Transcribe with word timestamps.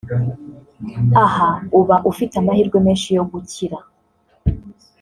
aha 1.25 1.49
uba 1.79 1.95
ufite 2.11 2.33
amahirwe 2.37 2.77
menshi 2.85 3.09
yo 3.17 3.23
gukira 3.31 3.77